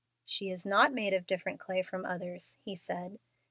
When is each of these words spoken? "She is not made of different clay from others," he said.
"She 0.25 0.49
is 0.49 0.65
not 0.65 0.91
made 0.91 1.13
of 1.13 1.27
different 1.27 1.59
clay 1.59 1.83
from 1.83 2.05
others," 2.07 2.57
he 2.63 2.75
said. 2.75 3.19